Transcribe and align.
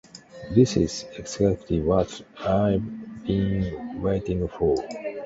This 0.49 0.77
is 0.77 1.05
exactly 1.19 1.79
what 1.79 2.23
I've 2.39 3.23
been 3.23 4.01
waiting 4.01 4.47
for 4.47 4.75